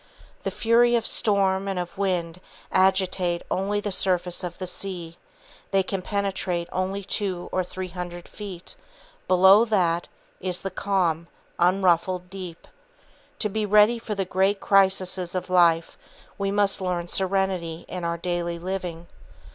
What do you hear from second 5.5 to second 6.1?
they can